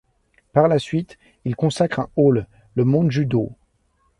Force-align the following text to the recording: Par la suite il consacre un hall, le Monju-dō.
Par 0.51 0.67
la 0.67 0.79
suite 0.79 1.19
il 1.45 1.55
consacre 1.55 1.99
un 1.99 2.09
hall, 2.15 2.47
le 2.73 2.85
Monju-dō. 2.85 3.51